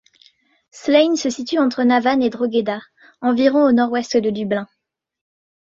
Slane 0.71 1.15
se 1.15 1.29
situe 1.29 1.59
entre 1.59 1.83
Navan 1.83 2.21
et 2.21 2.31
Drogheda, 2.31 2.77
à 3.21 3.27
environ 3.27 3.65
au 3.67 3.71
nord-ouest 3.71 4.17
de 4.17 4.31
Dublin. 4.31 4.67